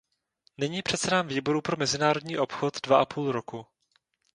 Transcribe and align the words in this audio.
Nyní 0.57 0.81
předsedám 0.81 1.27
Výboru 1.27 1.61
pro 1.61 1.77
mezinárodní 1.77 2.37
obchod 2.37 2.81
dva 2.81 2.99
a 3.01 3.05
půl 3.05 3.31
roku. 3.31 3.65